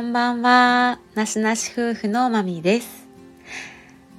[0.00, 0.98] こんばんは。
[1.14, 3.06] なしなし夫婦のまみです。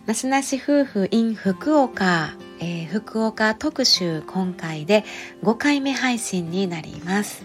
[0.06, 5.04] なしなし夫婦 in 福岡、えー、福岡特集今回で
[5.42, 7.44] 5回目配信になります。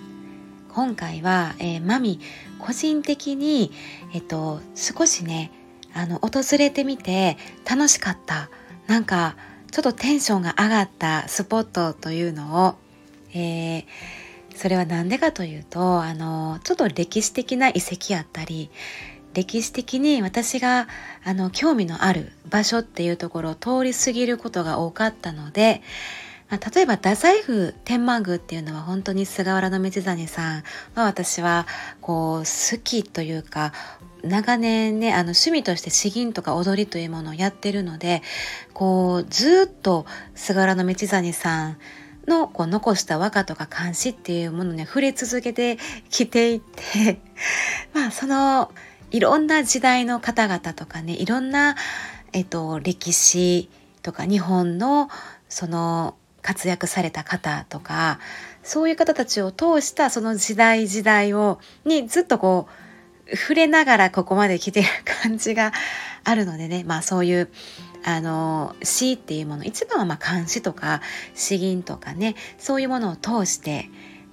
[0.68, 2.20] 今回は、えー、マミ
[2.58, 3.72] 個人的に、
[4.12, 5.50] えっと、少しね、
[5.94, 8.50] あの、訪れてみて楽しかった。
[8.86, 9.34] なんか、
[9.70, 12.74] ちょっとテンションが上がったスポットというのを、
[13.32, 13.84] えー、
[14.56, 18.70] それは何でかというとあのちょっと歴史的な遺跡やったり
[19.34, 20.88] 歴史的に私が
[21.22, 25.82] あの興味のある場所っていうところを通り過ぎることが多かったので、
[26.48, 30.62] まあ、例えば太宰府天満宮っていうのは本当に菅原道真さん
[30.94, 31.66] は私は
[32.00, 33.74] こう好きというか
[34.24, 38.22] 長年ねあの趣味として詩吟とか踊りというものをやってるので
[38.72, 41.78] こうずっと菅原道真さん
[42.26, 45.78] のこう残した和歌とか漢詩っていうものに触れ続けて
[46.10, 47.20] きていて
[47.94, 48.72] まあその
[49.10, 51.76] いろんな時代の方々とかねいろんな、
[52.32, 53.70] えっと、歴史
[54.02, 55.08] とか日本の
[55.48, 58.18] その活躍された方とか
[58.62, 62.85] そういう方たちを通したその時代時代をにずっとこう
[63.34, 64.88] 触れながらここまで来てる
[65.22, 65.72] 感じが
[66.24, 66.84] あるのでね。
[66.84, 67.48] まあそういう
[68.04, 71.00] あの詩っていうもの一番はまあ漢詩とか
[71.34, 73.90] 詩吟とかねそういうものを通して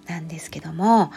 [0.08, 1.12] なんですけども。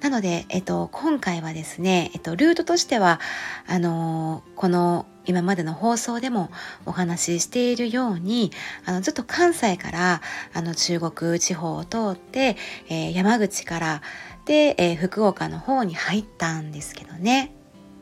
[0.00, 3.18] なので、えっと、今回はですね、えっと、ルートとしては
[3.66, 6.50] あのこの今までの放送でも
[6.86, 8.50] お話ししているように
[8.86, 10.22] あのずっと関西から
[10.54, 12.56] あの中国地方を通って、
[12.88, 14.02] えー、山口から
[14.48, 17.52] で、えー、福岡の方に入ったんですけどね。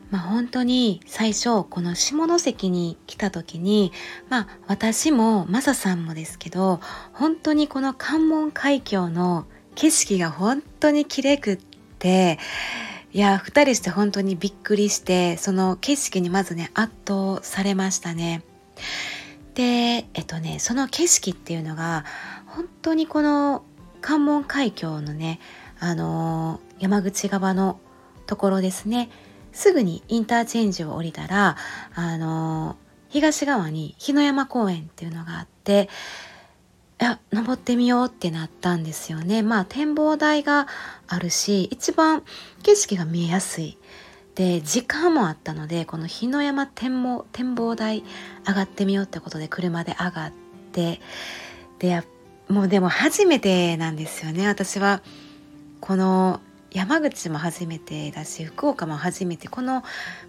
[0.09, 3.91] まあ、本当に最初この下関に来た時に、
[4.29, 6.79] まあ、私もマサさんもですけど
[7.11, 9.45] 本当にこの関門海峡の
[9.75, 11.59] 景色が本当に綺麗くっ
[11.99, 12.39] て
[13.11, 18.43] いや2人して本当にびっくりしてその景色にまずね圧倒されましたね。
[19.55, 22.05] でえっとねその景色っていうのが
[22.45, 23.65] 本当にこの
[23.99, 25.41] 関門海峡のね
[25.79, 27.79] あのー、山口側の
[28.25, 29.09] ところですね
[29.57, 31.57] すぐにインターチェンジを降りたら、
[31.95, 32.77] あの
[33.09, 35.89] 東側に日野山公園っていうのがあって、
[37.01, 39.41] いや、登ってみようってなったんですよね。
[39.41, 40.67] まあ展望台が
[41.07, 42.23] あるし、一番
[42.61, 43.79] 景色が見えやすい。
[44.35, 48.03] で、時間もあったので、この日野山展望展望台
[48.47, 50.31] 上がってみようってことで車で上がっ
[50.71, 51.01] て、
[51.79, 52.03] で、
[52.47, 54.47] もうでも初めてなんですよね。
[54.47, 55.01] 私は、
[55.79, 59.83] この山口も初めてだし福岡も初めてこの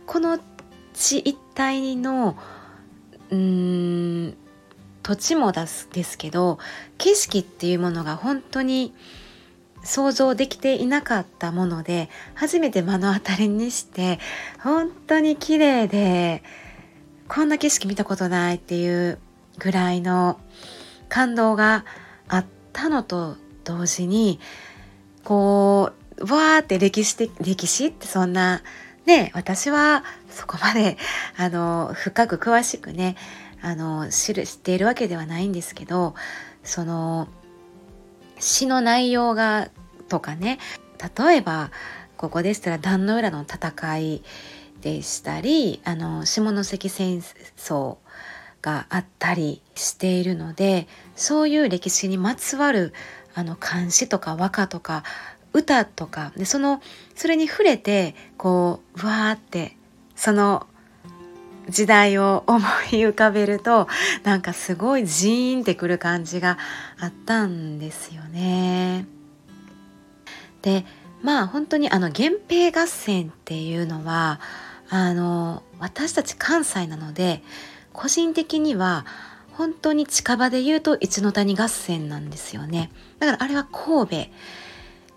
[0.07, 0.39] この
[0.95, 2.37] 地一帯の
[3.31, 4.37] うん
[5.03, 6.59] 土地も出すですけど
[6.99, 8.95] 景色っていうものが本当に
[9.83, 14.19] 想像できていなかったもので初めて目の当たりにして
[14.63, 16.43] 本当に綺麗で
[17.29, 19.19] こんな景色見たことないっていう
[19.59, 20.41] ぐらいの
[21.09, 21.85] 感動が
[22.29, 24.41] あったのと同時に
[25.29, 28.63] こうわーって歴史的歴史ってそんな
[29.05, 30.97] ね私はそこまで
[31.37, 33.15] あの深く詳しくね
[33.61, 36.15] あの知る知っているわけではないんですけど
[36.65, 37.29] その
[38.39, 39.69] 詩の内容が
[40.09, 40.59] とかね
[41.19, 41.73] 例えば
[42.17, 44.23] ここでしたら壇の浦の戦い
[44.81, 47.21] でしたりあの下関戦
[47.59, 47.99] 争
[48.63, 52.95] があったりしているのでそういう歴史にまつわる
[53.39, 55.05] あの漢詩とか和歌とか
[55.53, 56.83] 歌とかでその
[57.15, 59.77] それに触れてこうわーって
[60.17, 60.67] その
[61.69, 63.87] 時代を思い浮かべると
[64.25, 66.59] なんかすごいジーンってくる感じが
[66.99, 69.07] あったんですよね。
[70.63, 70.85] で
[71.23, 74.41] まあ本当にあの源平合戦っていうのは
[74.91, 77.45] あの私たち関西なので
[77.93, 79.07] 個人的には
[79.53, 82.91] 本当に近場で言うと一ノ谷合戦なんですよね。
[83.19, 84.31] だからあれは神戸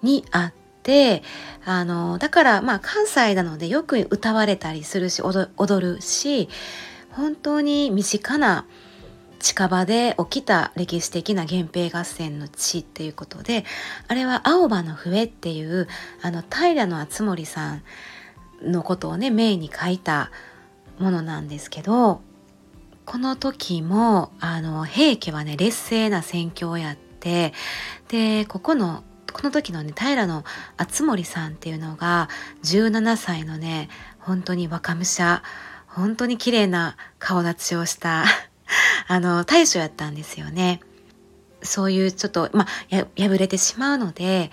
[0.01, 0.53] にあっ
[0.83, 1.23] て
[1.65, 5.49] あのだからまあ関西なのでよく歌われたりするし踊
[5.95, 6.49] るし
[7.11, 8.65] 本当に身近な
[9.39, 13.65] 近場で起きた歴史的な源平合戦の地っていうことで
[14.07, 15.87] あれは青葉の笛っていう
[16.21, 17.83] あの平敦盛さん
[18.61, 20.31] のことをねメインに書いた
[20.99, 22.21] ものなんですけど
[23.05, 30.43] この時もあの平家はね劣勢な戦況をやってでここのこの時のね平の
[30.77, 32.29] 敦盛さんっていうのが
[32.63, 33.89] 17歳のね
[34.19, 35.41] 本当に若武者
[35.87, 38.25] 本当に綺麗な顔立ちをした
[39.07, 40.79] あの大将やったんですよね。
[41.63, 42.67] そういうちょっとまあ
[43.17, 44.51] 破れてしまうので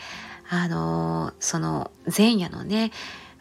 [0.50, 2.90] あのその前夜のね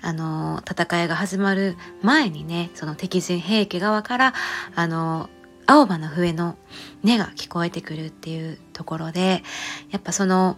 [0.02, 4.34] あの戦いが始まる前にねその敵陣平家側から
[4.76, 5.30] あの
[5.66, 6.58] 青葉の笛の
[7.04, 9.44] 音が聞こえてくるっていうところで
[9.92, 10.58] やっぱその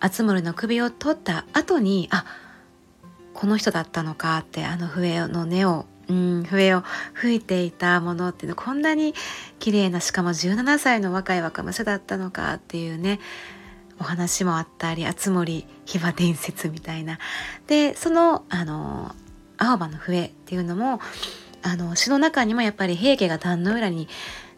[0.00, 2.24] 敦盛の首を取った後にあ
[3.34, 6.82] この人だったのかってあの笛の音をうん、笛を
[7.14, 9.14] 吹いていたものっていうのこんなに
[9.60, 13.20] 綺麗なしかも17歳の若い若武者だったのかっていうね
[14.00, 17.18] お話もあったり熱森秘話伝説みたいな。
[17.68, 19.14] でそのあの
[19.56, 21.00] 青葉の笛っていうのも
[21.62, 24.08] あの詩の中にもやっぱり平家が壇の浦に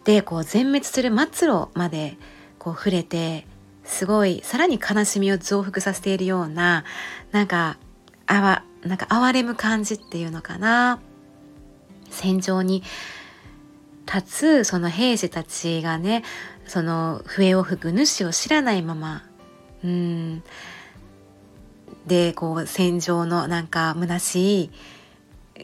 [0.04, 2.16] でこう全滅する末路まで
[2.58, 3.46] こう触れて
[3.84, 6.84] すごいさらに悲しみを増幅させているような
[7.30, 7.78] なんか
[8.26, 11.00] あわなんか哀れむ感じっていうのかな。
[12.10, 12.82] 戦場に
[14.06, 16.24] 立つその兵士たちがね
[16.66, 19.24] その笛を吹く主を知らないまま
[19.82, 20.42] うん。
[22.06, 24.70] でこう戦場のなんか虚し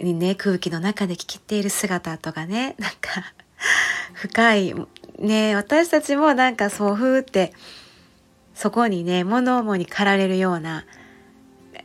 [0.01, 3.33] い、ね、空気の中で聞きっている姿とかねなんか
[4.15, 4.75] 深い
[5.19, 7.53] ね私たちもなんかそうふうって
[8.55, 10.85] そこにね物思いに駆られるような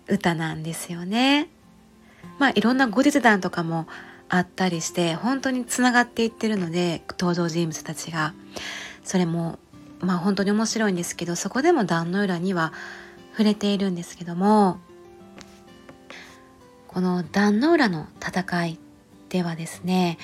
[0.08, 1.48] 歌なんですよね。
[2.40, 3.88] まあいろんな後日談とかも
[4.30, 8.34] あったりして本当につながっていってるので登場人物たちが
[9.04, 9.60] それも
[10.00, 12.74] まあ本当に面白いんですけどそこでも壇の浦には
[13.34, 14.80] 触れているんですけども
[16.88, 18.80] この壇の浦の戦い
[19.30, 20.18] ではですね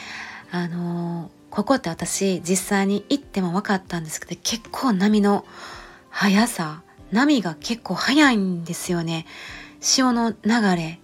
[0.51, 5.45] あのここって私実際に行っても分かったんですけど結構波の
[6.09, 9.25] 速さ波が結構速いんですよね。
[9.79, 10.37] 潮の流
[10.75, 10.99] れ。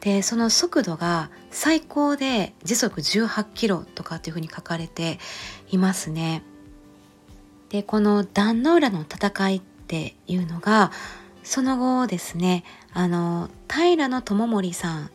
[0.00, 5.18] でその速度が最高で時速18キロとかっていうふうに書かれて
[5.70, 6.42] いますね。
[7.68, 10.90] でこの壇の浦の戦いっていうのが
[11.44, 15.10] その後ですねあの平知盛さん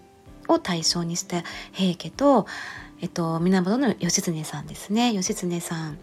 [0.47, 1.43] を対象にした
[1.73, 2.47] 平家と、
[3.01, 5.13] えっと、源義経さんですね。
[5.13, 5.97] 義経さん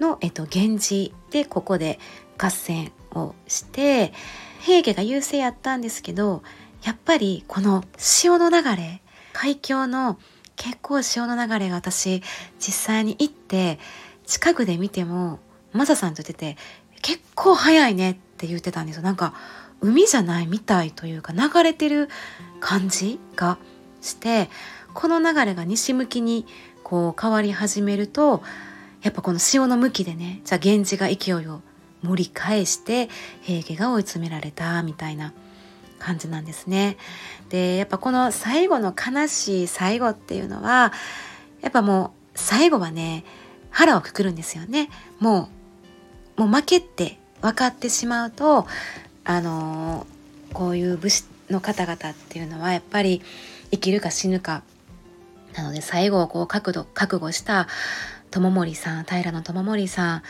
[0.00, 1.98] の、えっと、源氏でここで
[2.38, 4.12] 合戦をして
[4.60, 6.42] 平家が優勢やったんですけど
[6.82, 9.02] やっぱりこの潮の流れ
[9.32, 10.18] 海峡の
[10.56, 12.22] 結構潮の流れが私
[12.58, 13.78] 実際に行って
[14.26, 15.38] 近くで見ても
[15.72, 16.56] マサさんと言ってて
[17.00, 19.02] 結構早いねって言ってたんですよ。
[19.02, 19.34] なんか
[19.80, 22.08] 海じゃないみたいというか流れてる
[22.60, 23.58] 感じが
[24.00, 24.48] して
[24.94, 26.46] この流れが西向きに
[26.82, 28.42] こう変わり始めると
[29.02, 31.60] やっぱこの潮の向きでねじゃあ源氏が勢いを
[32.02, 33.08] 盛り返して
[33.42, 35.32] 平家が追い詰められたみたいな
[35.98, 36.96] 感じなんですね。
[37.48, 40.92] でやっぱこの最後の悲しい最後っていうのは
[41.60, 43.24] やっぱもう最後はね
[43.70, 44.90] 腹をくくるんですよね。
[45.20, 45.48] も
[46.36, 48.66] うもう負けって分かってしまうと
[49.24, 50.06] あの、
[50.52, 53.22] こういう武士の方々っていうのはやっぱり
[53.70, 54.62] 生きるか死ぬか
[55.54, 57.68] なので最後をこう覚悟覚悟した
[58.30, 60.22] 友森さん平野友森さん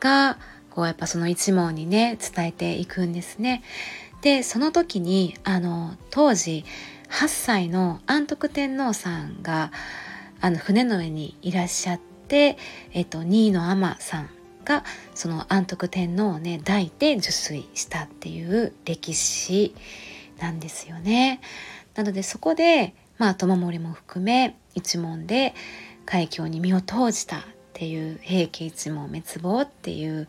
[0.00, 0.38] が
[0.70, 3.62] こうやっぱその一門にね伝えていくんですね。
[4.20, 6.64] でその時にあの当時
[7.08, 9.70] 8歳の安徳天皇さんが
[10.40, 12.58] あの船の上にいらっしゃって、
[12.92, 14.30] えっと、2位の尼さん
[14.64, 14.84] が
[15.14, 19.74] その安徳天皇をね抱いて受水したっていう歴史
[20.38, 21.40] なんですよね。
[21.94, 25.54] なのでそこでまあ友盛も含め一門で
[26.04, 27.42] 海峡に身を投じたっ
[27.72, 30.28] ていう平家一門滅亡っていう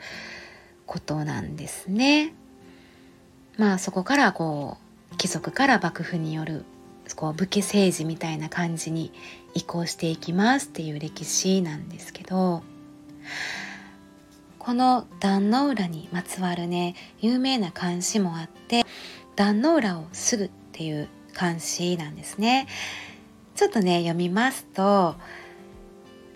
[0.86, 2.34] ことなんですね。
[3.58, 4.78] まあそこからこ
[5.14, 6.66] う貴族から幕府による
[7.16, 9.12] こう武家政治みたいな感じに
[9.54, 12.64] 移行していきますっていう歴史なんですけど
[14.60, 18.84] この壇の浦にまつわるね有名な漢詩もあって
[19.36, 22.68] 壇の浦をすぐっていう漢詩なんですね。
[23.56, 25.16] ちょっとね読みますと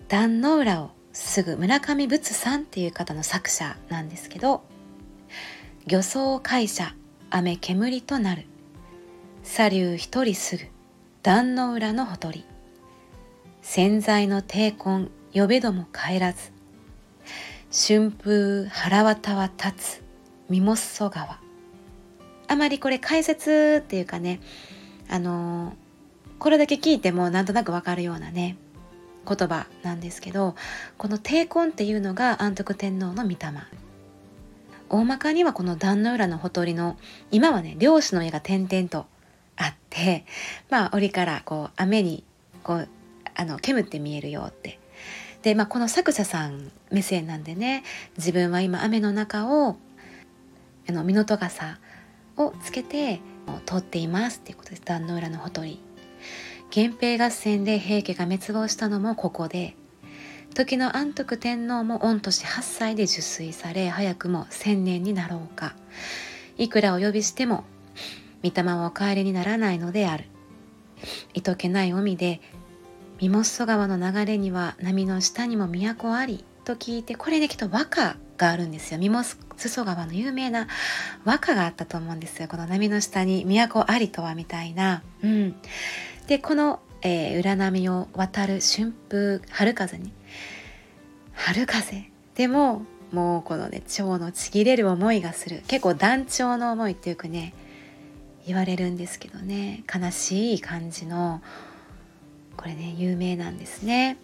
[0.08, 4.62] 壇の浦をすぐ村上仏さんっていう方の作者なんですけど
[5.86, 6.94] 漁曹会社
[7.30, 8.46] 雨煙となる。
[9.42, 10.62] 左流一人すぐ
[11.24, 12.44] 壇の浦のほとり。
[13.62, 16.52] 洗剤の低根呼べども帰らず。
[17.72, 20.02] 春風腹渡は立つ
[20.48, 21.40] ミモッソ川。
[22.46, 24.40] あまりこれ解説っていうかね
[25.12, 25.76] あの、
[26.42, 28.56] これだけ聞いてもなんとなくわかるようなね
[29.28, 30.56] 言葉なんですけど
[30.98, 33.36] この帝根っていうのが安徳天皇の御霊。
[34.88, 36.98] 大まかにはこの壇の浦のほとりの
[37.30, 39.06] 今はね漁師の家が点々と
[39.56, 40.24] あって
[40.68, 42.24] まあ折からこう雨に
[42.64, 42.88] こう
[43.36, 44.80] あの煙って見えるよって。
[45.42, 47.84] で、まあ、この作者さん目線なんでね
[48.16, 49.76] 自分は今雨の中を
[50.88, 51.78] あの湊傘
[52.36, 54.82] をつけてを通っていますっていうことです。
[54.84, 55.80] 壇の浦のほとり。
[56.74, 59.76] 源平合戦で平家が滅亡したのもここで。
[60.54, 65.74] 時の安徳天皇も御年8歳で受水され早くも千年になろうか。
[66.58, 67.64] いくらお呼びしても
[68.42, 70.24] 御霊はお帰りにならないのである。
[71.34, 72.40] いとけない海で
[73.20, 78.98] 三本川の流れには波の下にも都ありと聞いてこれできっと和歌があるんですよ。
[78.98, 79.24] 三本
[79.56, 80.66] 裾川の有名な
[81.24, 82.48] 和歌があったと思うんですよ。
[82.48, 85.54] この波の下に都ありとはみたいな、うん、
[86.26, 90.12] でこの、えー、浦波を渡る春風春風に？
[91.34, 92.04] 春風？
[92.34, 92.82] でも
[93.12, 95.62] もうこのね蝶のちぎれる思いがする。
[95.68, 97.54] 結構団長の思いっていうかね
[98.46, 99.84] 言われるんですけどね。
[99.92, 101.40] 悲しい感じの
[102.56, 104.18] これね有名なんですね。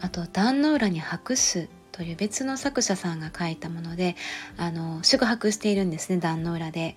[0.00, 1.68] あと「壇の浦に泊す」
[2.00, 4.16] という別の作者さんが書いたもので
[4.56, 6.96] あの宿泊しているんですね壇の浦で。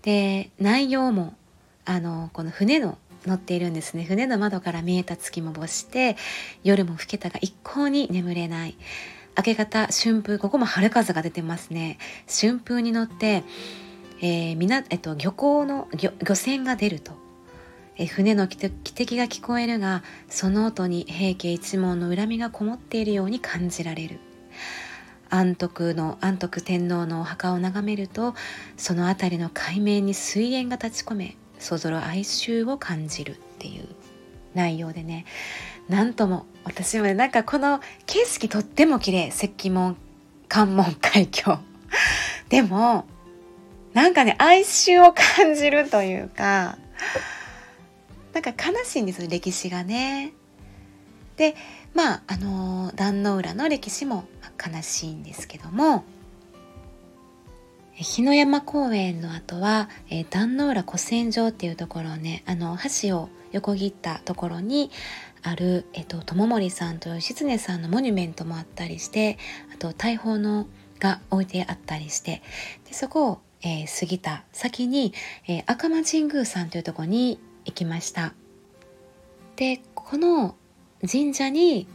[0.00, 1.34] で内容も
[1.84, 2.96] あのこの船の
[3.26, 4.04] 乗っているんですね。
[4.04, 6.16] 船の窓から見えた月も没して
[6.64, 8.78] 夜も更けたが一向に眠れない。
[9.36, 11.98] 明け方春風ここも春風が出てますね。
[12.26, 13.44] 春風に乗って、
[14.22, 17.12] えーみなえっと、漁港の漁漁船が出ると。
[17.96, 24.18] え船の汽笛が聞こえるがその音に平家一門の恨みがこもっているように感じられる。
[25.28, 28.34] 安徳の安徳天皇のお墓を眺めると
[28.76, 33.88] その辺りの海面に水煙が立ち込めそぞろ哀愁を感じるっていう。
[34.54, 35.24] 内容でね
[35.88, 39.28] なんとも私もねなんかこの景色とっても綺麗。
[39.28, 39.96] 石門
[40.48, 41.58] 関門海峡。
[42.48, 43.06] でも
[43.94, 46.76] なんかね哀愁を感じるというか
[48.32, 50.32] なんか悲しいんですよ歴史がね。
[51.36, 51.54] で
[51.94, 54.24] まああの壇の浦の歴史も
[54.64, 56.04] 悲しいんですけども
[57.94, 64.90] 日野山公園の後は、え、壇の浦古戦場っていうところねあの橋を横切ったところに
[65.42, 69.38] ある、えっと、友森さんと義経さんのモニュメントもあったりして
[69.74, 70.66] あと大砲の
[71.00, 72.42] が置いてあったりして
[72.88, 75.12] でそこを、えー、過ぎた先に、
[75.48, 78.34] えー、赤間神宮さんというところに行きました。
[79.56, 80.56] でこの
[81.10, 81.86] 神社に、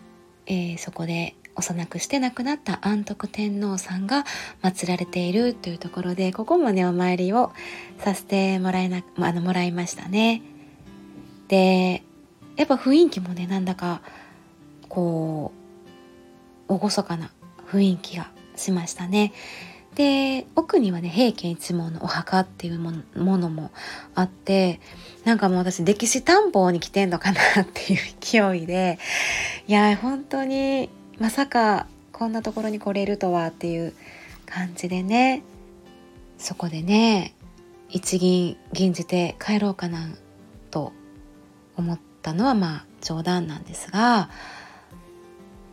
[0.45, 4.25] えー、そこで幼くして亡くなった安徳天皇さんが
[4.61, 7.51] 祀られているというところでここもねお参りを
[7.97, 10.41] させてもらえなあのもらいましたね。
[11.47, 12.03] で
[12.55, 14.01] やっぱ雰囲気もねなんだか
[14.87, 15.51] こ
[16.67, 17.31] う厳かな
[17.69, 19.33] 雰囲気がしましたね。
[19.95, 23.71] で奥にはね平家一門のお墓っていうものも
[24.13, 24.79] あって
[25.27, 28.97] なんかもう私歴史探訪に来てんのかなっていう勢いで
[29.67, 33.93] いや本当にまさかこんなところに来れるとはっていう
[34.45, 35.43] 感じでね
[36.37, 37.33] そこでね
[37.89, 40.07] 一銀銀じて帰ろうかな
[40.71, 40.93] と
[41.75, 44.29] 思ったのはまあ冗談なんですが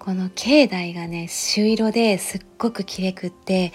[0.00, 3.73] この境内がね朱色ですっごく綺麗くって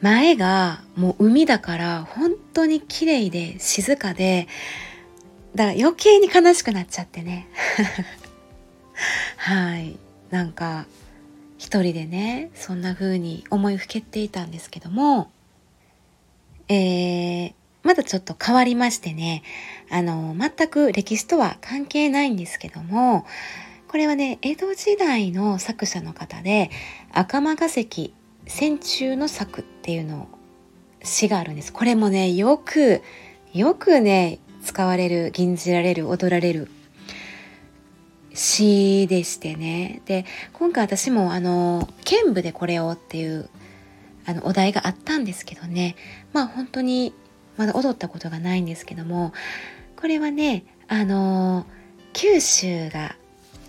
[0.00, 4.48] 前がもう海だから本当に綺麗で静かで
[5.54, 7.48] だから余計に悲しくなっちゃってね。
[9.36, 9.98] はい。
[10.30, 10.86] なんか
[11.58, 15.30] 一人でねそんな風に思いふけっていたんですけども
[16.68, 19.42] えー、まだちょっと変わりましてね
[19.90, 23.26] あの全く歴史とは関係ないんですけども
[23.88, 26.70] これはね江戸時代の作者の方で
[27.12, 28.14] 赤間ヶ石
[28.46, 30.28] 戦中の作っていうの
[31.04, 31.72] 詩があるんです。
[31.72, 33.02] これもねよく
[33.52, 36.68] よくね使われる吟じられる踊られる。
[38.34, 40.00] 詩でしてね。
[40.06, 43.48] で今回私もあの剣舞でこれをっていう
[44.24, 45.96] あのお題があったんですけどね。
[46.32, 47.12] まあ本当に
[47.56, 49.32] まだ踊ったことがないんですけども
[49.96, 51.66] これはねあの
[52.12, 53.16] 九州が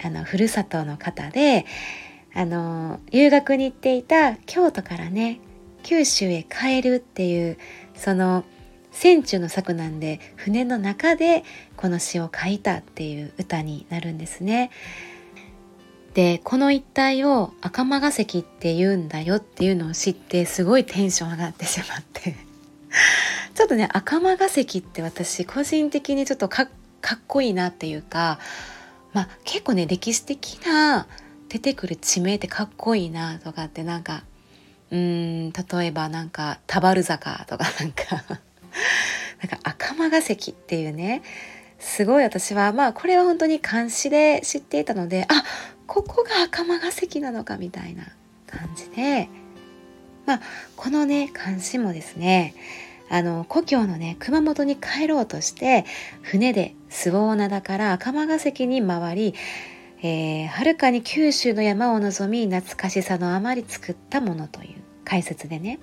[0.04, 1.66] あのふるさとの方で
[2.34, 5.40] あの留学に行っていた京都からね
[5.84, 7.58] 九州へ帰るっていう
[7.96, 8.44] その
[8.94, 11.44] 船中の作なんで船の中で
[11.76, 14.72] この詩を書いたっていう歌になるんですね。
[16.14, 22.36] でこの一帯を赤間ヶ石って言うんだよっていうのを知ってすごいテンション上がってしまって
[23.56, 26.70] ちょっとね赤間ヶ石って私個人的にちょっとかっ
[27.28, 28.40] こいいなっていうか
[29.12, 31.08] まあ結構ね歴史的な
[31.50, 34.24] 出てくる地名ってかっこいいなとかってなんか
[34.92, 38.40] うん例えばなんか田原坂とかなんか
[39.42, 41.22] なんか赤間ヶ石っていうね
[41.80, 45.44] すごい私はまあこれは本当に監視で知っていたのであ
[45.88, 48.04] ここが赤間ヶ石なのかみたいな
[48.48, 49.30] 感じで
[50.26, 50.42] まあ
[50.76, 52.56] このね監視もですね
[53.10, 55.86] あの故郷のね熊本に帰ろうとして
[56.22, 59.34] 船で周防灘から赤間ヶ関に回り
[60.06, 64.76] えー、かに九州の山を望み懐かしさのあまり作ったものという
[65.06, 65.80] 解説でね。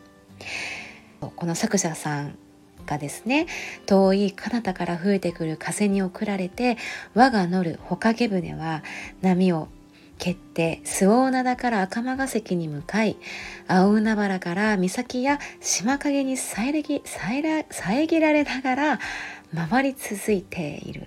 [1.37, 2.38] この作者さん
[2.87, 3.46] がですね
[3.87, 6.76] 遠い彼方から吹いてくる風に送られて
[7.14, 8.82] 我が乗るほかげ船は
[9.22, 9.68] 波を
[10.18, 13.16] 蹴って周防灘から赤間ヶ関に向かい
[13.66, 19.00] 青海原から岬や島影に遮られながら
[19.70, 21.06] 回り続いている。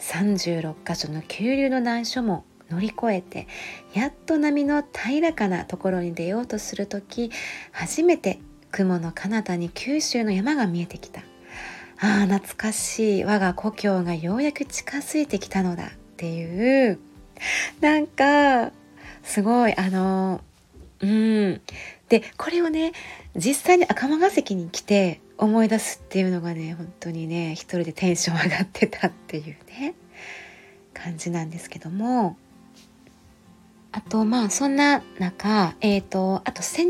[0.00, 3.46] 36箇所の急流の難所も乗り越えて
[3.94, 7.30] やっと波の平らかなところに出ようとする時
[7.72, 11.20] 初めて雲の彼方に九州の山が見えてきた。
[12.02, 13.24] ああ懐かしい。
[13.24, 16.98] 我が故郷がようやく近づいてきたのだっていう。
[17.80, 18.72] なんか
[19.22, 20.40] すごいあの
[21.00, 21.60] うん。
[22.08, 22.92] でこれをね
[23.36, 29.94] 実際に赤間ヶ関に来て思い出すっていうのがね本当にね一人でテンション上がってたっていうね
[30.92, 32.36] 感じなんですけども。
[33.92, 36.84] あとまあそんな中え、ー、とあと下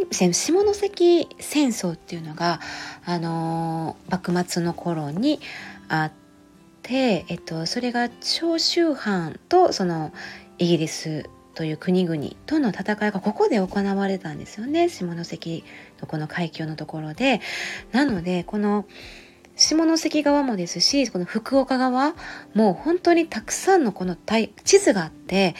[0.74, 2.60] 関戦争っていうのが
[3.06, 5.40] あのー、幕末の頃に
[5.88, 6.12] あっ
[6.82, 10.12] てえ、ー、とそれが長州藩とその
[10.58, 15.64] イギリスという国々との戦いがここで行われたんですよね下関
[16.00, 17.40] のこの海峡のところで。
[17.92, 18.86] なのでこの
[19.56, 22.14] 下関側もですしこの福岡側
[22.54, 24.16] も本当にたくさんのこの
[24.64, 25.54] 地図があって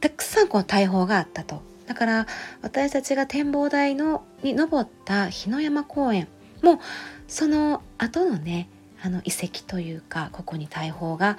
[0.00, 1.62] たくさんこの大砲があったと。
[1.86, 2.26] だから
[2.60, 6.28] 私たちが展望台のに登った日野山公園
[6.62, 6.80] も
[7.26, 8.68] その後のね
[9.02, 11.38] あの遺跡というかここに大砲が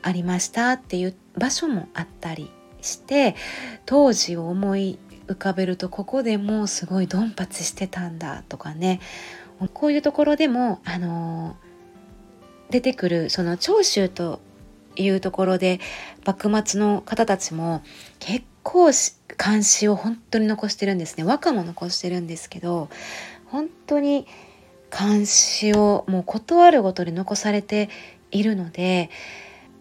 [0.00, 3.36] ありましたっていう場所もあったりして
[3.84, 9.00] 当時を思い浮かべるとここでもうすごいドンパチしてたんだとかね
[9.74, 11.56] こういうところでもあの
[12.70, 14.40] 出てくるその長州と
[14.96, 15.80] いうところで
[16.24, 17.82] 幕末の方たちも
[18.18, 18.90] 結構
[19.42, 21.24] 監視を本当に残してるんですね。
[21.24, 22.88] 和歌も残してるんですけど
[23.46, 24.26] 本当に
[24.96, 27.88] 監視をもう断るごとに残されて
[28.30, 29.10] いるので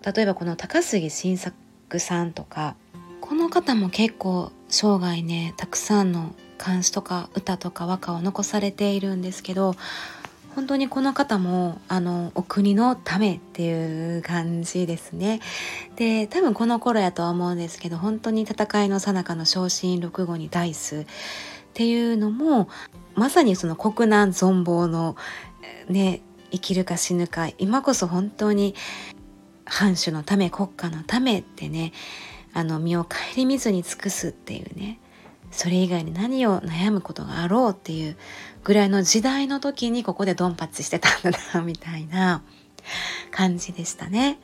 [0.06, 2.76] 例えばこの高杉晋作さんとか
[3.20, 9.76] この方も結構生涯ねたくさんの漢詩とか歌とか和歌を残されているんですけど
[10.56, 15.40] 本当にこの方もあのお国のためっていう感じですね。
[15.96, 21.06] で多分この頃やとは思うんですけど本当に戦いの最中の昇進六語にダイスっ
[21.74, 22.70] ていうのも
[23.16, 25.16] まさにその国難存亡の
[25.88, 28.76] ね生きるか死ぬか今こそ本当に
[29.66, 31.94] 藩主のため国家のためってね
[32.54, 35.00] あの身を顧みずに尽くすっていうね
[35.52, 38.18] それ以外に何を悩むことがあろうっていう
[38.64, 42.42] ぐらいの時代の時にここでドンパチしてたんだな みたいな
[43.32, 44.40] 感じでしたね。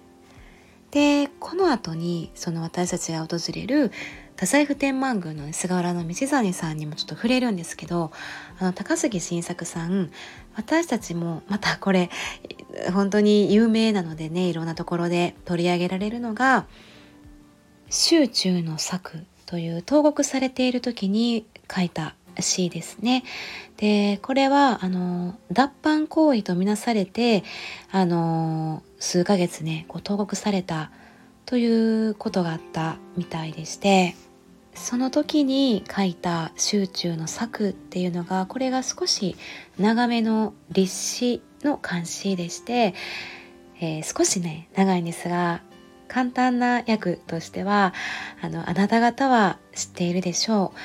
[0.91, 3.91] でこの後にその私たちが訪れる
[4.35, 8.11] 太宰府天満宮の菅原道真さんにもちょっと触れるんですけど
[8.59, 10.11] あの高杉晋作さん
[10.55, 12.09] 私たちもまたこれ
[12.93, 16.67] 本当に有名なのでねいろんなところで取り上げられるのが
[17.89, 23.23] 集中の作という投獄されている時に書いた詩ですね。
[23.77, 27.43] でこれはあの脱藩行為とみなされて
[27.91, 30.91] あの数ヶ月ねこう投獄された
[31.45, 34.15] ということがあったみたいでして
[34.73, 39.36] その時に書いた集中の作っていうのがこれが少し
[39.79, 42.93] 長めの立詩の漢詩でして、
[43.79, 45.62] えー、少しね長いんですが
[46.07, 47.93] 簡単な訳としては
[48.41, 50.79] あのあなた方は知っているでしょう。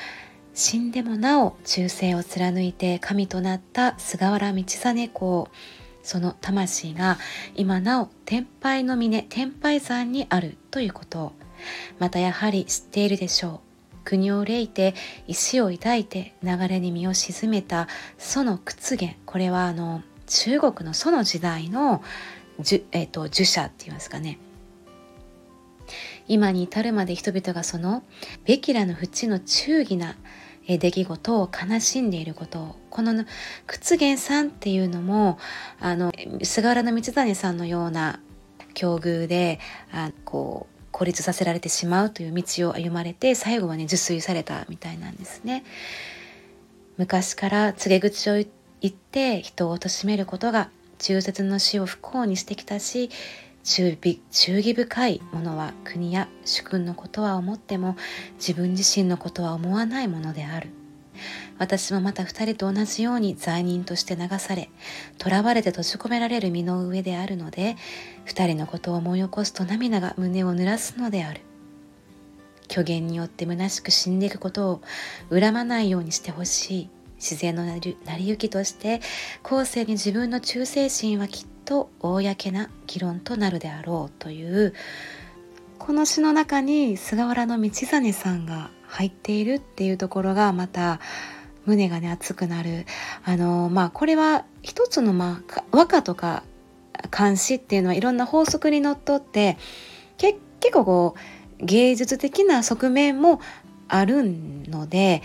[0.55, 5.49] 死んでもなお忠誠を貫いて神となった菅原道真公
[6.03, 7.17] その魂が
[7.55, 11.33] 今なお天拝の峰天拝山にあるということ。
[11.97, 13.73] またやはり知っているでしょう。
[14.03, 14.95] 国を憂いて
[15.27, 19.13] 石を抱いて流れに身を沈めたその屈原。
[19.25, 22.03] これはあの中国のその時代の
[22.59, 24.39] じえーと儒者って言いますかね。
[26.27, 28.03] 今に至るまで人々がその
[28.45, 30.15] べきらの淵の忠義な
[30.67, 33.25] 出来事を悲しんでいることをこの
[33.67, 35.37] 屈原さんっていうのも
[35.79, 38.21] あの菅原道真さんのような
[38.73, 39.59] 境遇で
[39.91, 45.63] あこう孤立させられてしまうという道を歩まれて最後はね受水されたみたいなんですね。
[46.97, 53.09] 昔から告げ口を言って人を貶めることが忠節の死を不幸にしてきたし
[53.63, 53.97] 忠
[54.57, 57.95] 義深い者は国や主君のことは思っても
[58.35, 60.69] 自分自身のことは思わないものである。
[61.57, 64.69] 私もまた二人と同じように罪人として流され
[65.23, 67.75] 囚われて閉じ込められる身の上であるので
[68.25, 71.41] 二人のことを思い起こすと涙が胸を濡らすのである
[72.69, 74.81] 虚言によって虚しく死んでいくことを
[75.29, 78.99] 恨まないようにしてほしい自然の成り行きとして
[79.43, 84.73] 後世に自分の忠誠心はきっとと公な議論となるであろうという
[85.79, 90.99] この詩の中に菅原道真さんが入っているっていうところがまた
[91.65, 92.85] 胸がね熱くなる。
[93.23, 96.43] あのまあこれは一つのまあ和歌とか
[97.09, 99.57] 漢詩っていうのはいろんな法則にのっとって
[100.17, 100.39] 結
[100.71, 101.15] 構こ
[101.61, 103.41] う芸術的な側面も
[103.87, 105.21] あるので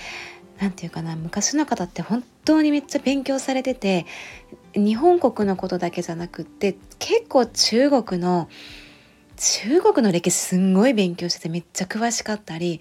[0.59, 4.07] 何て言うかな昔の方って本当にめっちゃ勉強されてて
[4.75, 8.49] 日本国のことだけじゃなくって結構中国の
[9.37, 12.81] 中国の歴史すんごい勉強しててめっちゃ詳しかったり、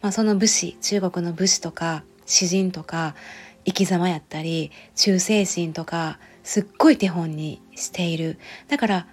[0.00, 3.16] まあ、その武士中国の武士とか詩人とか
[3.64, 8.38] 生き様やったり忠誠心とかすっごい手本にしている。
[8.68, 9.06] だから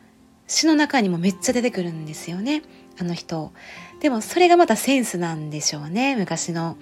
[0.45, 2.61] 詩の中にもめっちゃ出てくるんですよね
[2.99, 3.51] あの人。
[3.99, 6.77] でもそれがまたセンスなんでしょうね昔の。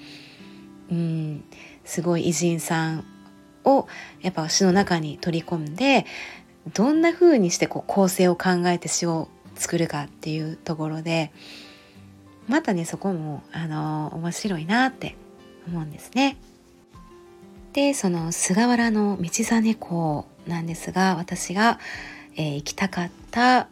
[0.92, 1.44] うん
[1.86, 3.06] すごい偉人さん。
[3.66, 3.88] を
[4.22, 6.06] やっぱ詩の中に取り込んで
[6.74, 11.32] どんな風にしてこう構成を考えて詩を作るかっていうところで
[12.48, 15.16] またねそこもあの面白いなって
[15.68, 16.38] 思うんですね。
[17.74, 21.80] でその菅原の道真公なんですが私が、
[22.36, 23.70] えー、行きたかった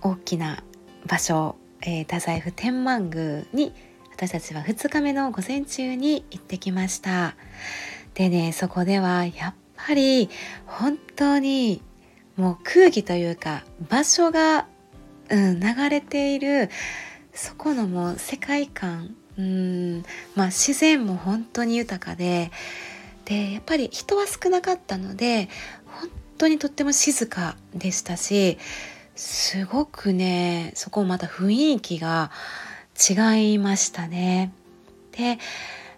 [0.00, 0.62] 大きな
[1.06, 3.74] 場所、えー、太宰府天満宮に
[4.10, 7.34] 私たちは2日目の午前中に行ってきました
[8.20, 9.54] でねそこではやっ
[9.86, 10.28] ぱり
[10.66, 11.80] 本当に
[12.36, 14.66] もう空気というか場所が
[15.30, 16.68] うん、流れている
[17.32, 20.02] そこのもう世界観うん
[20.34, 22.50] まあ自然も本当に豊かで
[23.24, 25.48] でやっぱり人は少なかったので
[25.86, 28.58] 本当にとっても静かでしたし
[29.14, 32.32] すごくねそこまた雰囲気が
[32.98, 34.52] 違いましたね。
[35.12, 35.38] で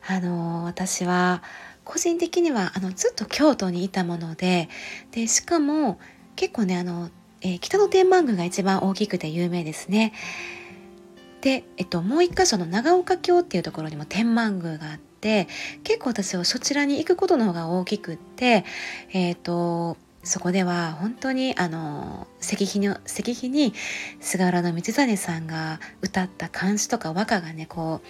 [0.06, 1.42] あの私は
[1.85, 4.68] 個人的にはあのずっと京都にいたもので
[5.11, 5.99] でしかも
[6.37, 7.11] 結構ねあの
[7.42, 10.12] えー、北の天満宮が一番大きくて有名ですね。
[11.40, 15.49] で、えっと、もう一箇所の長岡京っていうところにも天満宮があって
[15.83, 18.64] 結構私はそちらに行くことの方が大きくって
[19.12, 23.75] えっ、ー、とそこでは本当にあの石碑の石碑に
[24.21, 28.07] 菅原道真さんが歌った漢詩とか和歌がねこう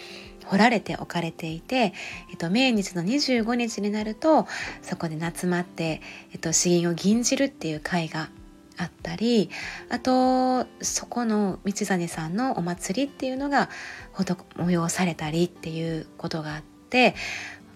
[0.46, 1.92] 彫られて置かれていて、
[2.30, 4.46] えっと、命日の25日になると
[4.82, 6.00] そこで集まって、
[6.32, 8.30] えっと、詩吟を吟じるっていう会が
[8.78, 9.50] あったり
[9.90, 13.68] あとそこの道真さんのお祭りっていうのが
[14.14, 17.14] 催されたりっていうことがあって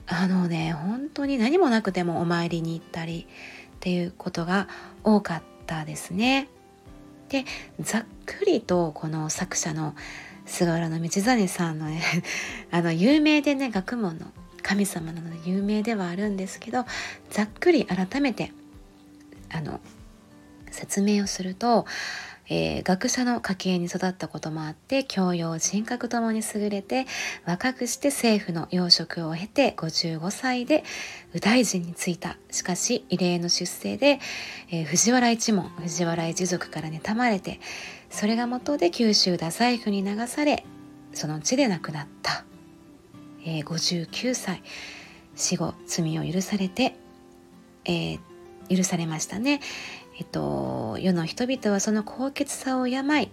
[0.06, 3.26] あのね本当に何もなくてもお参りに行ったり
[3.76, 4.68] っていうことが
[5.04, 6.48] 多かったですね。
[7.28, 7.44] で
[7.80, 9.94] ざっくりとこの作者の
[10.46, 12.02] 菅原道真さんのね
[12.70, 14.26] あの有名でね学問の
[14.62, 16.84] 神様なので有名ではあるんですけど
[17.30, 18.52] ざっくり改めて
[19.52, 19.80] あの
[20.70, 21.86] 説明をすると、
[22.48, 27.06] えー、学者の家系に育ったこともあって教養人格ともに優れて
[27.44, 30.84] 若くして政府の要職を経て55歳で
[31.32, 32.36] 右大臣に就いた。
[32.50, 34.20] しかし異例の出世で、
[34.70, 37.60] えー、藤原一門藤原一族から妬まれて
[38.16, 40.64] それが元で九州太宰府に流され
[41.12, 42.46] その地で亡くなった、
[43.44, 44.62] えー、59歳。
[45.34, 46.96] 死後罪を許されて、
[47.84, 48.18] えー、
[48.74, 49.60] 許されましたね、
[50.18, 53.30] えっと、世の人々はその高潔さを病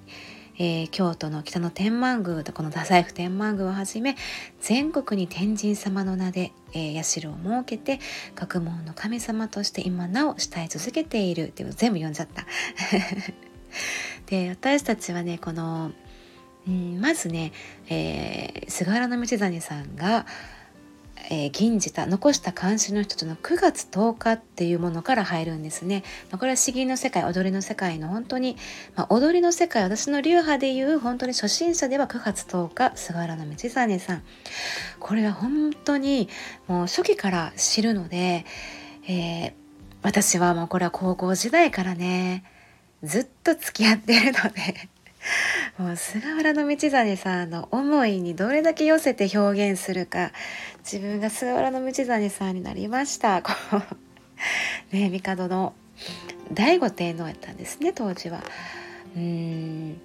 [0.60, 4.16] えー、京都の北の天満宮とこの太宰府天満宮をはじめ
[4.62, 8.00] 全国に天神様の名で、えー、社を設けて
[8.36, 11.48] 学問の神様として今なお慕い続けている。
[11.48, 12.46] っていう全部読んじゃった。
[14.34, 15.92] で私たちはねこの、
[16.68, 17.52] うん、まずね、
[17.88, 20.26] えー、菅原道真さんが
[21.30, 26.04] えー、吟じた残した漢詩の一つの9月10日っていうものから入るんですね。
[26.30, 28.58] まあ、これは詩吟の世界踊りの世界の本当に、
[28.98, 34.24] まあ、踊りの世界私の流派でいう本当に初心者では9月10日菅原道真さん
[35.00, 36.28] これは本当に
[36.68, 38.46] もう初期から知るので、
[39.08, 39.54] えー、
[40.02, 42.44] 私はもうこれは高校時代からね
[43.04, 44.90] ずっと付き合ってるので
[45.78, 50.32] もう菅原道真さんの思いにどれだけ寄せて表現するか
[50.80, 53.42] 自分が菅原道真さんになりました。
[53.42, 53.52] こ
[54.92, 55.74] うね帝の
[56.54, 58.44] 醍醐天皇やったんですね当時は。
[59.16, 60.02] うん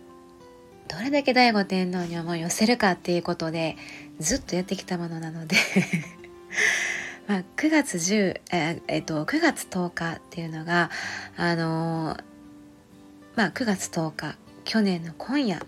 [0.88, 3.76] どれだけ醍醐天皇に思い寄せるかっていうことで
[4.20, 5.56] ずっとやってきたものなので
[7.28, 10.90] まあ、9月10ええっと9月10日っていうのが
[11.36, 12.16] あの
[13.38, 15.64] まあ9月10日去年の今夜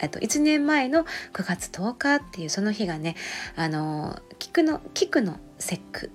[0.00, 3.14] えっと、1年前の9月10日っていうその日がね
[3.54, 6.10] あの菊の菊の節句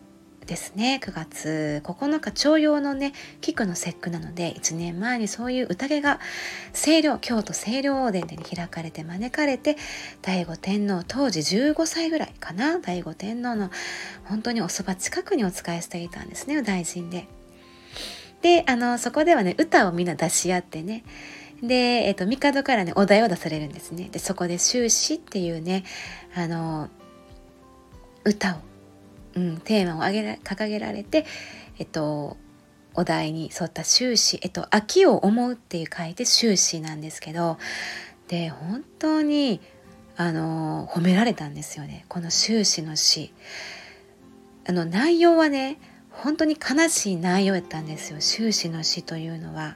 [0.46, 6.20] ですね9月9日徴用のね菊の節句なので1年前にそういう宴が
[6.74, 9.78] 清涼京都清涼殿で開かれて招かれて
[10.22, 13.72] 醍醐天皇当時15歳ぐらいかな醍醐天皇の
[14.26, 17.28] 本当におそば近くにお仕えしていたんですね大臣で。
[18.42, 21.04] であのそこではね歌をみんな出し合ってね。
[21.62, 21.76] で、
[22.08, 24.10] えっと、帝からねお題を出されるんですね。
[24.12, 25.84] でそこで終始っていうね
[26.36, 26.90] あの
[28.24, 28.72] 歌を
[29.36, 31.26] うん、テーマを挙げ掲げられて、
[31.78, 32.38] えっと、
[32.94, 37.58] お題に沿った終始、えっと、秋を思うっていう書いて終始なんですけど
[38.28, 39.62] で本当に
[40.18, 42.06] あの褒められたんですよね。
[42.08, 43.34] この終始の詩
[44.68, 45.80] あの内容はね
[46.22, 48.20] 本当に悲しい内容やったんですよ。
[48.20, 49.76] 終始の詩というのは。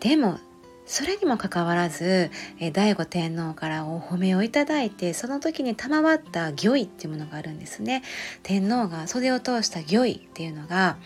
[0.00, 0.38] でも
[0.86, 8.02] それにもかかわらず、え醍醐天皇からお褒めをいただいてその時に賜った御意っていうものがあるんですね。
[8.42, 10.96] 天皇が袖を通した御意っていうのが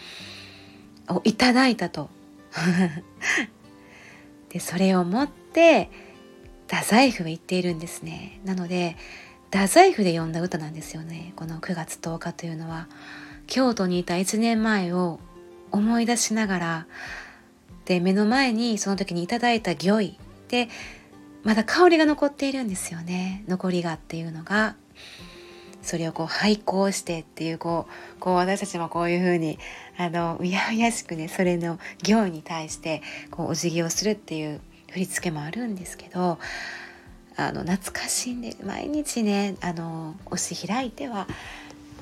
[1.09, 2.09] をいただいたと。
[4.49, 5.91] でそれを持って
[6.67, 8.41] 太宰府へ行っているんですね。
[8.45, 8.97] なので
[9.53, 11.35] 太宰府で読んだ歌なんですよね。
[11.37, 12.89] この9月10日というのは。
[13.49, 15.19] 京都にいた1年前を
[15.73, 16.87] 思い出しながら
[17.87, 20.69] で目の前にその時にいただいた御意で
[21.43, 23.45] まだ香りが残っているんですよね。
[23.49, 24.77] 残りがっていうのが
[25.83, 29.59] それをこう拝講してっていうこうこう私たちもこういうふうに
[29.97, 36.39] あのうやうやしくねそれの行に対してこうお辞儀をするっていう振り付けもあるんですけど
[37.37, 41.27] あの懐かしんで毎日ねあの押し開いては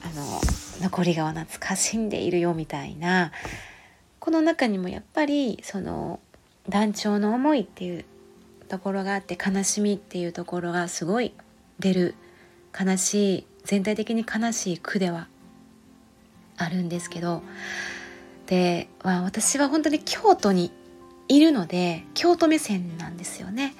[0.03, 0.41] あの
[0.81, 3.33] 残りがを懐かしんでいるよみたいな
[4.19, 6.21] この中にもやっぱりその
[6.69, 8.05] 団長の思いっていう
[8.69, 11.33] ところがあって悲しみっていうところがすごい
[11.79, 12.15] 出る
[12.79, 15.29] 悲しい全体的に悲しい句では
[16.57, 17.43] あるんですけど
[18.47, 20.73] で、まあ、私は本当に京都に
[21.29, 23.75] いるので京都目線なんですよね。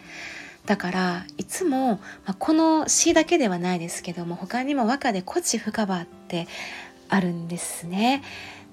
[0.67, 6.49] だからいつも、まあ、この詩だけではないですけども他にも和歌で「古地深場」って
[7.09, 8.23] あるんですね。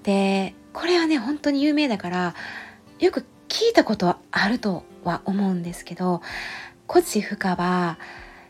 [0.02, 2.34] でこれはね本当に有名だから
[2.98, 6.20] よく聞いたことはあるとは思うんですけど
[6.90, 7.98] 「古地深は、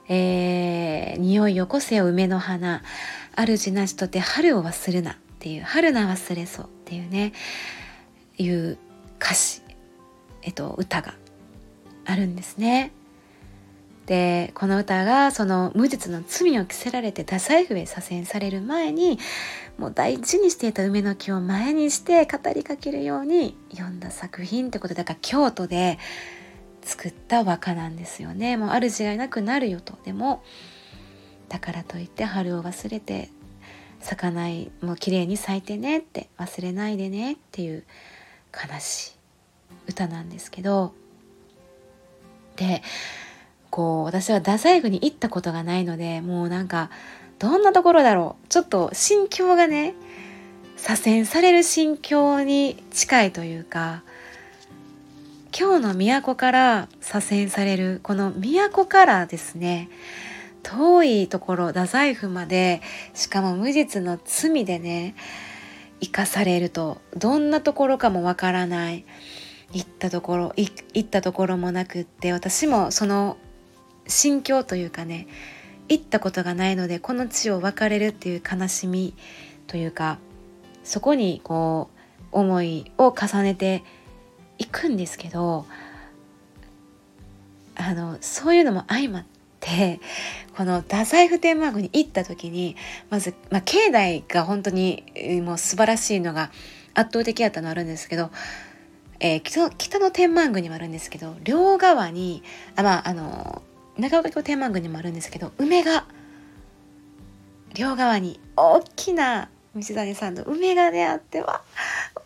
[0.09, 2.83] えー、匂いよこせよ梅の花
[3.37, 7.35] 主なしとて春を忘るな」っていう「春な忘れそう」っていうね
[8.39, 8.79] いう
[9.21, 9.63] 歌詞、
[10.43, 11.15] えっと、歌が
[12.05, 12.93] あるんですね。
[14.07, 19.19] でこの歌がその無実の罪を着せられて太宰府へ左遷される前に
[19.79, 25.99] もう大事にしていた梅の木を前にして語りかけるように読んだ作品ってことだから京都で
[26.83, 28.59] 作った和歌なんですよね。
[28.59, 29.95] もう主がいなくなるよと。
[30.05, 30.45] でも
[31.49, 33.31] だからといって春を忘れて
[34.01, 37.85] 咲かないもう綺麗に咲いてねって忘れないでねっていう
[38.53, 39.13] 悲しい
[39.89, 40.93] 歌なんですけど。
[42.57, 42.83] で
[43.75, 46.91] こう私は太宰府に行ったことがないのでもうなんか
[47.41, 48.49] どんなところだろう。
[48.49, 49.95] ちょっと心境がね
[50.77, 54.05] 左遷される心境に近いというか
[55.59, 59.89] 今日の都から左遷されるこの都からですね
[60.63, 62.81] 遠いところ太宰府まで
[63.13, 65.17] しかも無実の罪でね
[66.01, 69.05] 生かされるとどんなところかもわからない。
[69.73, 73.37] 行ったところ行ったところもなくって私もその
[74.07, 75.27] 心境というかね
[75.89, 79.15] 行ったことがないのでこの地を別れるっていう悲しみ
[79.67, 80.19] というか
[80.83, 81.91] そこにこ
[82.33, 83.85] う思いを重ねて
[84.59, 85.67] いくんですけど
[87.77, 89.25] あのそういうのも相まっ
[89.61, 90.01] て
[90.57, 92.77] この太宰府天満宮に行った時に
[93.11, 95.05] まず、まあ、境内が本当に
[95.43, 96.51] もう素晴らしいのが
[96.95, 98.31] 圧倒的やったのあるんですけど、
[99.19, 102.43] えー、北の天満宮にもあるんですけど両側に
[102.77, 103.63] あまああの
[103.99, 106.05] 長岡京天満宮にもあるんですけど梅が
[107.75, 111.63] 両側に大きな道谷さんの梅がねあってわ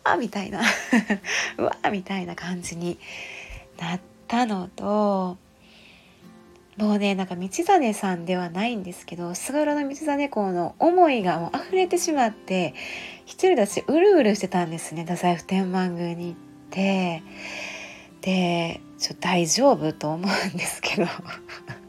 [0.05, 0.61] わみたいな。
[1.57, 2.99] わみたいな感じに
[3.79, 5.37] なったのと
[6.77, 12.73] もうねなんか道真さんではないんですけど菅原道真公の思いがもう溢れてしまって
[13.25, 16.35] 一人だしうるうるしてたんですね太宰府天満宮に行っ
[16.69, 17.23] て。
[18.21, 21.07] でちょ大丈夫と思うんですけど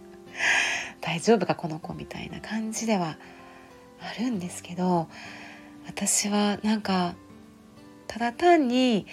[1.00, 3.16] 大丈夫かこの子みたいな感じでは
[4.00, 5.08] あるんですけど
[5.86, 7.14] 私はなんか
[8.06, 9.06] ただ単に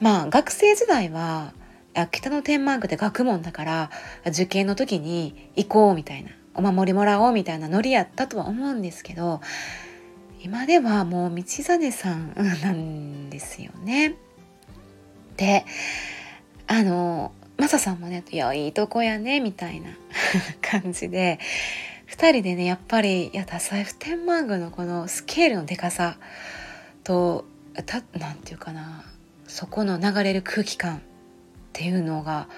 [0.00, 1.52] まあ学生時代は
[2.10, 3.90] 北の天満宮って学問だから
[4.26, 9.40] 受験の時に行こうみたいなお守りもらおうみたいなノリやったとは思うんですけど
[10.42, 14.14] 今ではもう道真さんなんですよね。
[15.36, 15.64] で
[16.66, 19.90] あのマサさんもね「いやいいとこやね」みたいな
[20.60, 21.38] 感じで
[22.08, 26.18] 2人でねやっぱりいや太宰府天満宮のこのスケールのでかさ
[27.04, 27.44] と
[27.86, 29.04] たなんていうかな
[29.46, 31.00] そこの流れる空気感っ
[31.72, 32.48] ていうのが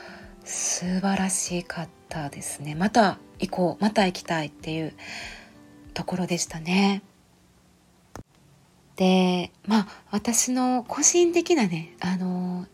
[0.45, 4.95] 素晴らしかったですねまた行こうまた行きたいっていう
[5.95, 7.03] ところでしたね。
[8.97, 12.67] でまあ私の個人的なねあの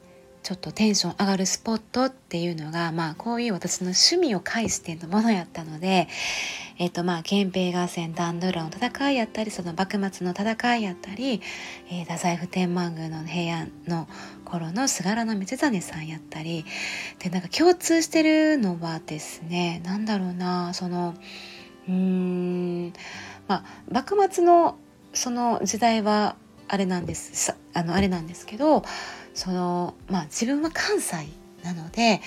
[0.44, 6.06] ちょっとテンション上がるスポットっていうのがまあこういう私の趣味を介してのものやったので
[6.78, 11.40] えっ、とまあ憲兵合戦ダンドラの戦いやったりその幕末の戦いやったり、
[11.90, 14.06] えー、太宰府天満宮の平安の
[14.44, 16.66] 頃の菅原道真さんやったり
[17.20, 21.14] でなんか共通してるのはですね何だろうなその
[21.88, 22.92] うーん
[23.48, 24.76] まあ幕末の
[25.14, 26.36] その時代は
[26.68, 28.82] あれなんですあのあれなんですけど
[29.34, 31.28] そのまあ自分は関西
[31.62, 32.20] なので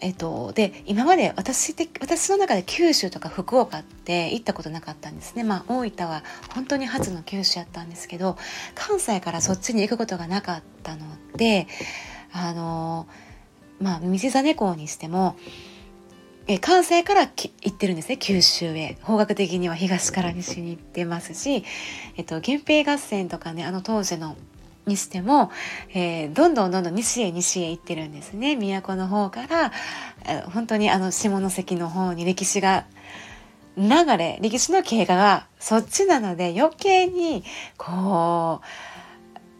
[0.00, 6.22] えっと、で今まで私で私の中で九州とか福岡って行ったことなかったんですね、まあ、大分は
[6.54, 8.36] 本当に初の九州やったんですけど
[8.76, 11.04] 関西からそっちに行くことがなかったの
[11.36, 11.66] で
[12.32, 13.08] あの
[13.80, 15.36] まあ道真公にしても
[16.46, 18.96] え関西から行ってるんですね九州へ。
[19.02, 21.62] 方角的には東から西に行ってますし、
[22.16, 24.34] えっと、源平合戦とかねあの当時の
[24.88, 25.50] にしても、
[25.94, 28.56] えー、どんどんどんどん西へ西へ行ってるんですね。
[28.56, 29.72] 都の方から、
[30.26, 32.86] えー、本当にあの下関の方に歴史が
[33.76, 37.44] 流れ歴史の経過がそっちなので余計に
[37.76, 38.60] こ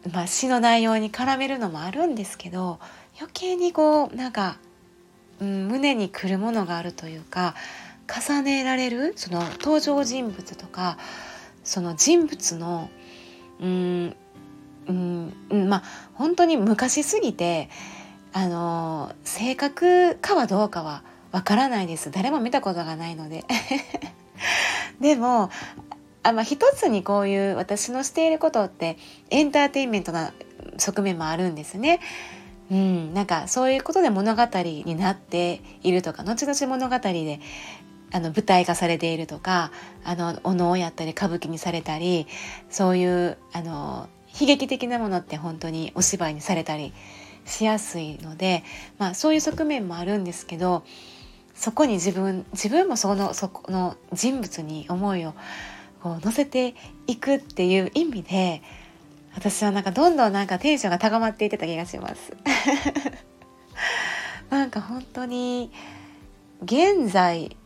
[0.05, 2.81] う、まあ、詩の内容に絡めるのもあるんですけど
[3.17, 4.59] 余計にこうなんか
[5.41, 7.55] うん、胸にくるものがあるというか
[8.09, 10.99] 重ねられるその登場人物とか
[11.65, 12.91] その人物の
[13.61, 14.17] うん
[14.89, 15.83] うんまあ
[16.15, 17.69] 本当に昔すぎて
[18.33, 23.45] あの正確かはどうかはわからないです誰も見たことがないので
[25.01, 25.51] でも
[26.23, 28.97] あ、まあ、一つにこういう私のしていることって
[29.31, 30.33] エンターテインメントな
[30.79, 32.01] 側面もあるんですね。
[32.71, 37.41] うん、なんかそういうことで物語になっているとか後々物語で
[38.11, 39.71] あの舞台化されているとか
[40.05, 42.27] あのお能をやったり歌舞伎にされたり
[42.69, 46.93] そういうあの悲劇的なものって本当にお芝居にされたり
[47.45, 48.63] しやすいので、
[48.99, 50.85] まあ、そういう側面もあるんですけど
[51.55, 55.35] そこに自分自分もそのそこの人物に思いを
[56.03, 56.75] こう乗せて
[57.07, 58.63] いくっていう意味で
[59.35, 62.33] 私はなんかどんどんなんかテンションが高まっていってた気がします。
[64.51, 65.71] なんか本当に
[66.63, 67.57] 現在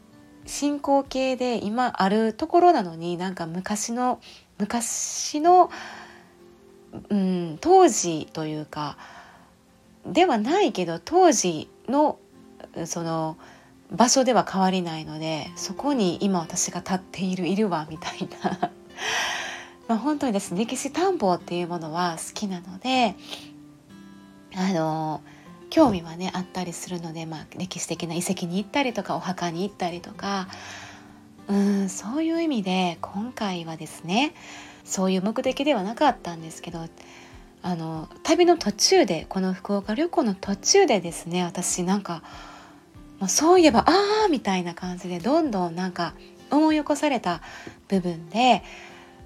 [0.45, 4.21] 進行形で今あるところなのになんか昔の
[4.59, 5.71] 昔の、
[7.09, 8.97] うん、当時というか
[10.07, 12.19] ではないけど当時の
[12.87, 13.37] その
[13.91, 18.71] 場所では変わりないのでそこに今私が立っているいるわみたいな。
[19.89, 23.17] まあ、本当にですね歴史探訪っていうものは好きなので
[24.55, 25.21] あの
[25.71, 30.49] 興味はねあったりするので、まあ、歴史的な遺跡に行ったりとかお墓に行ったりとか。
[31.49, 34.33] うんそういう意味で今回はですね
[34.93, 36.81] そういう目的ではなかったんですけど
[37.63, 42.23] あの旅の途中でこの福岡旅行の途中でですね私なんか
[43.19, 46.15] もうそういえばああみたいな感じでどんどんなんか
[46.51, 47.41] 思い起こされた
[47.89, 48.63] 部分で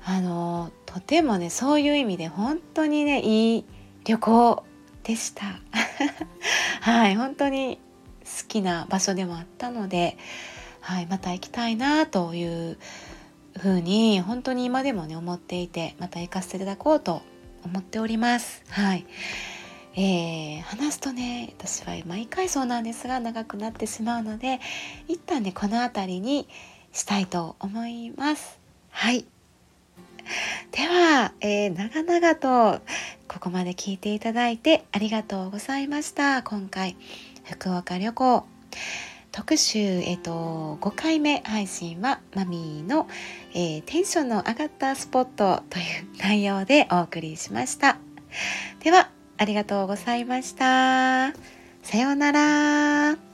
[0.04, 3.64] あのとてもねそういう意味で本当にねいい
[4.04, 4.62] 旅行
[5.02, 5.46] でした。
[6.80, 7.80] はい本当に
[8.24, 10.16] 好きな場所でもあったので、
[10.80, 12.78] はい、また行きたいなという
[13.58, 17.22] ふうに本当に今でもね思っていてまた行かせていただこうと
[17.64, 18.62] 思っております。
[18.68, 19.06] はい
[19.94, 24.60] えー、話すとね私は毎回そうなんですが長くなってしまうので
[25.08, 26.48] 一旦ねこの辺りに
[26.92, 28.58] したいと思います。
[28.90, 29.26] はい
[30.72, 32.82] では、えー、長々と
[33.28, 36.42] ここまで聞いていただいてありがとうございました。
[36.42, 36.96] 今回、
[37.44, 38.44] 福岡旅行
[39.36, 43.06] 特集、えっ、と、5回目配信はマミーの、
[43.52, 45.84] えー、テンションの上がったスポットという
[46.18, 47.98] 内容でお送りしました。
[48.80, 51.34] では、ありがとうございました。
[51.82, 53.25] さようなら。